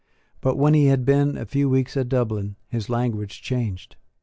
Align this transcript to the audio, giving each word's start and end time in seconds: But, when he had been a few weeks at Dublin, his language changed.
But, 0.41 0.57
when 0.57 0.73
he 0.73 0.87
had 0.87 1.05
been 1.05 1.37
a 1.37 1.45
few 1.45 1.69
weeks 1.69 1.95
at 1.95 2.09
Dublin, 2.09 2.55
his 2.69 2.89
language 2.89 3.39
changed. 3.43 3.97